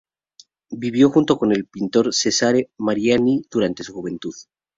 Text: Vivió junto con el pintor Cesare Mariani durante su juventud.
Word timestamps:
Vivió 0.71 1.11
junto 1.11 1.37
con 1.37 1.51
el 1.51 1.67
pintor 1.67 2.11
Cesare 2.11 2.71
Mariani 2.79 3.43
durante 3.51 3.83
su 3.83 3.93
juventud. 3.93 4.33